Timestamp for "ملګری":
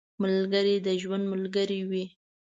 0.21-0.75, 1.33-1.79